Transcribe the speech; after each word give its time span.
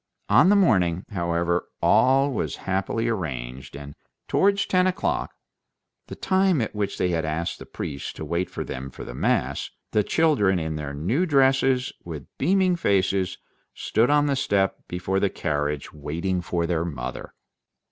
On 0.29 0.49
the 0.49 0.55
morning, 0.55 1.05
however, 1.11 1.67
all 1.79 2.31
was 2.33 2.55
happily 2.65 3.07
arranged, 3.07 3.75
and 3.75 3.93
towards 4.27 4.65
ten 4.65 4.87
o'clock—the 4.87 6.15
time 6.15 6.59
at 6.59 6.73
which 6.73 6.97
they 6.97 7.09
had 7.09 7.23
asked 7.23 7.59
the 7.59 7.67
priest 7.67 8.15
to 8.15 8.25
wait 8.25 8.49
for 8.49 8.63
them 8.63 8.89
for 8.89 9.03
the 9.03 9.13
mass—the 9.13 10.03
children 10.05 10.57
in 10.57 10.75
their 10.75 10.95
new 10.95 11.27
dresses, 11.27 11.93
with 12.03 12.25
beaming 12.39 12.75
faces, 12.75 13.37
stood 13.75 14.09
on 14.09 14.25
the 14.25 14.35
step 14.35 14.77
before 14.87 15.19
the 15.19 15.29
carriage 15.29 15.93
waiting 15.93 16.41
for 16.41 16.65
their 16.65 16.83
mother. 16.83 17.35